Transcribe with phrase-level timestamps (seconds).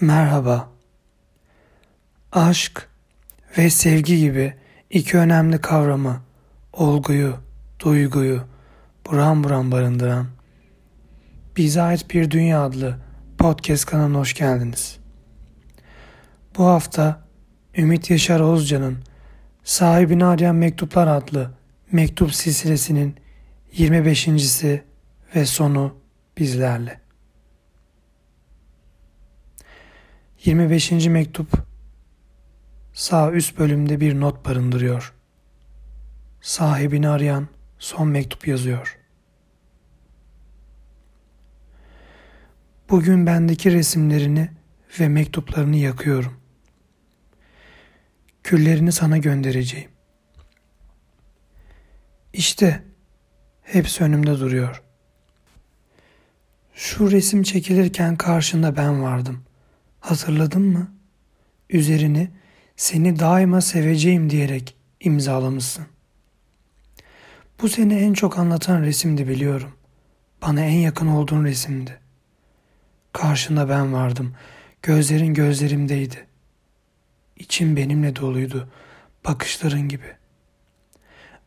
[0.00, 0.68] Merhaba.
[2.32, 2.88] Aşk
[3.58, 4.54] ve sevgi gibi
[4.90, 6.20] iki önemli kavramı,
[6.72, 7.36] olguyu,
[7.80, 8.42] duyguyu
[9.06, 10.26] buram buram barındıran
[11.56, 12.98] Bize Ait Bir Dünya adlı
[13.38, 14.98] podcast kanalına hoş geldiniz.
[16.56, 17.20] Bu hafta
[17.76, 18.98] Ümit Yaşar Ozcan'ın
[19.64, 21.50] Sahibini Arayan Mektuplar adlı
[21.92, 23.16] mektup silsilesinin
[23.72, 24.84] 25.si
[25.36, 25.94] ve sonu
[26.38, 27.03] bizlerle.
[30.44, 30.90] 25.
[31.06, 31.48] mektup
[32.92, 35.14] sağ üst bölümde bir not barındırıyor.
[36.40, 38.98] Sahibini arayan son mektup yazıyor.
[42.90, 44.50] Bugün bendeki resimlerini
[45.00, 46.40] ve mektuplarını yakıyorum.
[48.42, 49.90] Küllerini sana göndereceğim.
[52.32, 52.82] İşte
[53.62, 54.82] hepsi önümde duruyor.
[56.74, 59.53] Şu resim çekilirken karşında ben vardım.''
[60.04, 60.88] Hatırladın mı?
[61.70, 62.30] Üzerini
[62.76, 65.86] seni daima seveceğim diyerek imzalamışsın.
[67.60, 69.72] Bu seni en çok anlatan resimdi biliyorum.
[70.42, 72.00] Bana en yakın olduğun resimdi.
[73.12, 74.34] Karşında ben vardım.
[74.82, 76.26] Gözlerin gözlerimdeydi.
[77.36, 78.68] İçim benimle doluydu.
[79.26, 80.16] Bakışların gibi.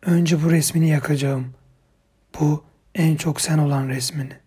[0.02, 1.54] Önce bu resmini yakacağım.
[2.40, 2.64] Bu
[2.96, 4.38] en çok sen olan resmini.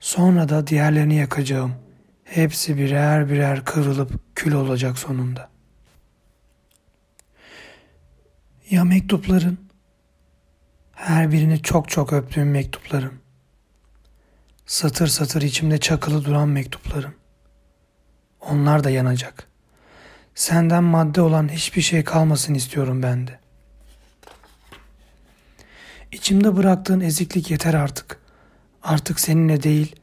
[0.00, 1.74] Sonra da diğerlerini yakacağım.
[2.34, 5.50] Hepsi birer birer kıvrılıp kül olacak sonunda.
[8.70, 9.58] Ya mektupların?
[10.92, 13.12] Her birini çok çok öptüğüm mektupların.
[14.66, 17.14] Satır satır içimde çakılı duran mektupların.
[18.40, 19.48] Onlar da yanacak.
[20.34, 23.40] Senden madde olan hiçbir şey kalmasın istiyorum ben de.
[26.12, 28.20] İçimde bıraktığın eziklik yeter artık.
[28.82, 29.96] Artık seninle değil,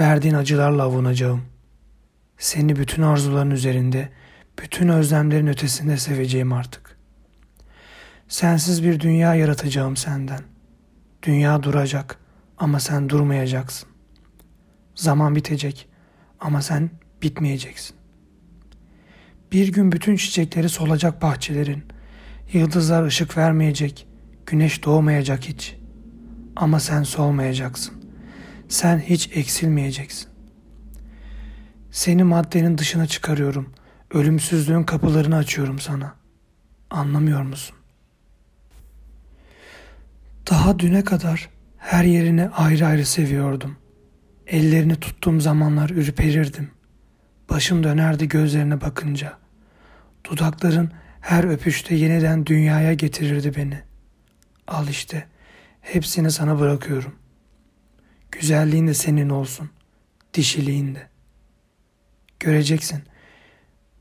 [0.00, 1.57] verdiğin acılarla avunacağım.''
[2.38, 4.08] Seni bütün arzuların üzerinde,
[4.62, 6.98] bütün özlemlerin ötesinde seveceğim artık.
[8.28, 10.40] Sensiz bir dünya yaratacağım senden.
[11.22, 12.18] Dünya duracak
[12.58, 13.88] ama sen durmayacaksın.
[14.94, 15.88] Zaman bitecek
[16.40, 16.90] ama sen
[17.22, 17.96] bitmeyeceksin.
[19.52, 21.82] Bir gün bütün çiçekleri solacak bahçelerin.
[22.52, 24.08] Yıldızlar ışık vermeyecek,
[24.46, 25.76] güneş doğmayacak hiç.
[26.56, 27.94] Ama sen solmayacaksın.
[28.68, 30.37] Sen hiç eksilmeyeceksin.
[31.90, 33.72] Seni maddenin dışına çıkarıyorum.
[34.10, 36.14] Ölümsüzlüğün kapılarını açıyorum sana.
[36.90, 37.76] Anlamıyor musun?
[40.50, 43.76] Daha düne kadar her yerini ayrı ayrı seviyordum.
[44.46, 46.70] Ellerini tuttuğum zamanlar ürperirdim.
[47.50, 49.38] Başım dönerdi gözlerine bakınca.
[50.24, 53.82] Dudakların her öpüşte yeniden dünyaya getirirdi beni.
[54.66, 55.26] Al işte,
[55.80, 57.14] hepsini sana bırakıyorum.
[58.32, 59.70] Güzelliğin de senin olsun,
[60.34, 61.17] dişiliğin de.''
[62.40, 63.02] Göreceksin.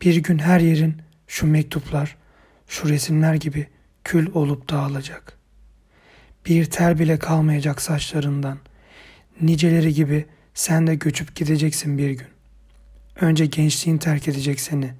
[0.02, 2.18] Bir gün her yerin şu mektuplar,
[2.68, 3.68] şu resimler gibi
[4.04, 5.38] kül olup dağılacak.
[6.46, 8.60] Bir tel bile kalmayacak saçlarından.
[9.42, 12.28] Niceleri gibi sen de göçüp gideceksin bir gün.
[13.16, 14.94] Önce gençliğin terk edecek seni.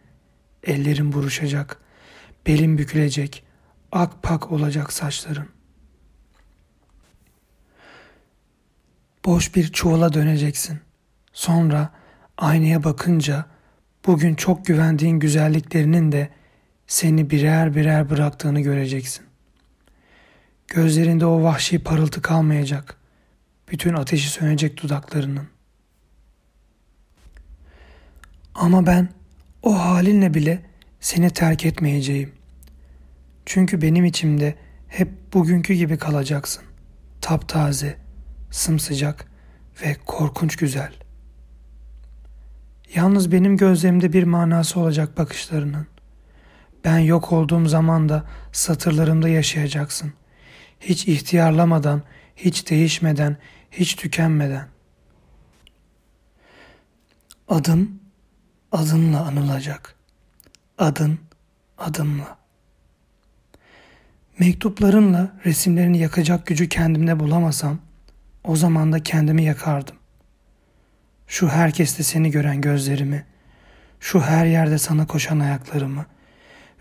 [0.64, 1.80] Ellerin buruşacak,
[2.48, 3.44] belin bükülecek,
[3.92, 5.50] ak pak olacak saçların.
[9.26, 10.80] Boş bir çuvala döneceksin.
[11.34, 11.97] Sonra
[12.38, 13.46] Aynaya bakınca
[14.06, 16.30] bugün çok güvendiğin güzelliklerinin de
[16.88, 19.26] seni birer birer bıraktığını göreceksin.
[20.68, 22.98] Gözlerinde o vahşi parıltı kalmayacak.
[23.72, 25.48] Bütün ateşi sönecek dudaklarının.
[28.56, 29.10] Ama ben
[29.64, 30.62] o halinle bile
[31.00, 32.32] seni terk etmeyeceğim.
[33.46, 34.56] Çünkü benim içimde
[34.88, 36.64] hep bugünkü gibi kalacaksın.
[37.22, 37.98] Taptaze,
[38.52, 39.28] sımsıcak
[39.82, 41.07] ve korkunç güzel.''
[42.96, 45.88] Yalnız benim gözlerimde bir manası olacak bakışlarının.
[46.84, 50.14] Ben yok olduğum zaman da satırlarımda yaşayacaksın.
[50.80, 52.02] Hiç ihtiyarlamadan,
[52.36, 53.38] hiç değişmeden,
[53.72, 54.68] hiç tükenmeden.
[57.48, 58.00] Adım
[58.72, 59.96] adınla anılacak.
[60.78, 61.20] Adın
[61.78, 62.38] adımla.
[64.40, 67.80] Mektuplarınla resimlerini yakacak gücü kendimde bulamasam
[68.44, 69.97] o zaman da kendimi yakardım.
[71.28, 73.26] Şu herkeste seni gören gözlerimi,
[74.00, 76.06] şu her yerde sana koşan ayaklarımı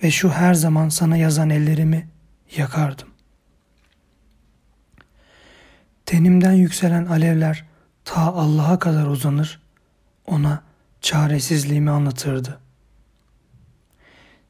[0.02, 2.08] ve şu her zaman sana yazan ellerimi
[2.56, 3.08] yakardım.
[6.06, 7.64] Tenimden yükselen alevler
[8.04, 9.62] ta Allah'a kadar uzanır,
[10.26, 10.62] ona
[11.00, 12.60] çaresizliğimi anlatırdı.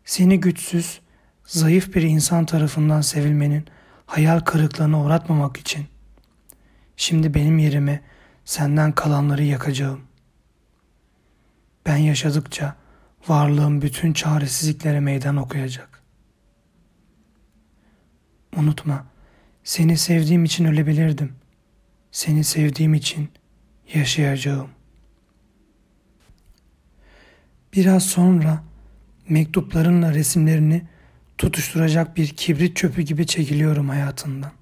[0.05, 1.01] Seni güçsüz,
[1.45, 3.65] zayıf bir insan tarafından sevilmenin
[4.07, 5.87] hayal kırıklığına uğratmamak için
[6.97, 8.03] şimdi benim yerime
[8.47, 10.01] senden kalanları yakacağım.
[11.87, 12.77] Ben yaşadıkça
[13.29, 16.03] varlığım bütün çaresizliklere meydan okuyacak.
[18.57, 19.07] Unutma,
[19.65, 21.33] seni sevdiğim için ölebilirdim.
[22.11, 23.29] Seni sevdiğim için
[23.95, 24.69] yaşayacağım.
[27.73, 28.63] Biraz sonra
[29.29, 30.83] mektuplarınla resimlerini
[31.39, 34.53] tutuşturacak bir kibrit çöpü gibi çekiliyorum hayatından.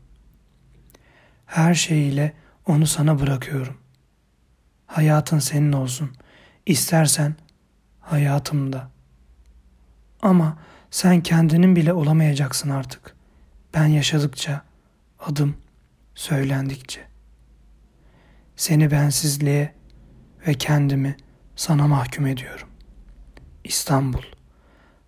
[1.46, 2.32] Her şeyiyle
[2.66, 3.76] onu sana bırakıyorum.
[4.86, 6.10] Hayatın senin olsun.
[6.66, 7.34] İstersen
[8.00, 8.90] hayatımda.
[10.22, 10.58] Ama
[10.90, 13.16] sen kendinin bile olamayacaksın artık.
[13.74, 14.62] Ben yaşadıkça,
[15.20, 15.56] adım
[16.14, 17.00] söylendikçe.
[18.56, 19.74] Seni bensizliğe
[20.46, 21.16] ve kendimi
[21.56, 22.68] sana mahkum ediyorum.
[23.64, 24.22] İstanbul,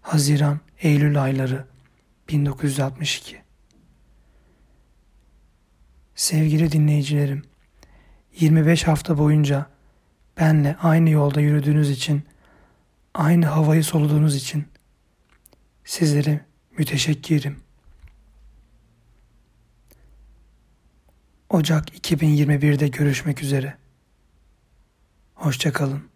[0.02, 1.66] Haziran, Eylül ayları
[2.28, 3.45] 1962
[6.16, 7.42] Sevgili dinleyicilerim,
[8.40, 9.66] 25 hafta boyunca
[10.40, 12.22] benle aynı yolda yürüdüğünüz için,
[13.14, 14.64] aynı havayı soluduğunuz için
[15.84, 16.44] sizlere
[16.78, 17.56] müteşekkirim.
[21.50, 23.76] Ocak 2021'de görüşmek üzere.
[25.34, 26.15] Hoşçakalın.